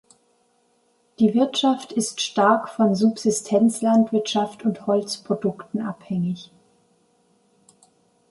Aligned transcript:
Die 1.19 1.35
Wirtschaft 1.35 1.91
ist 1.91 2.21
stark 2.21 2.69
von 2.69 2.95
Subsistenzlandwirtschaft 2.95 4.65
und 4.65 4.87
Holzprodukten 4.87 5.79
abhängig. 5.83 6.49